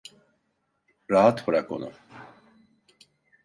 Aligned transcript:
Rahat 1.11 1.47
bırak 1.47 1.71
onu! 1.71 1.91